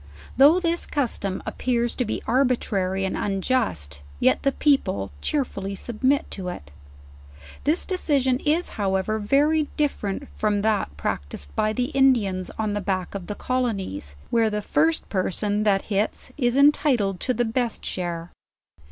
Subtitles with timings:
[0.35, 6.47] Though this custom appears to be arbitrary and unjust, yet the people, cheerfully submit to
[6.47, 6.71] it.
[7.65, 13.13] This decision is, however, very different from that practised by the Indians on the back
[13.13, 17.85] of the colonies, where the first per son that hits is entitled to the best
[17.85, 18.31] share.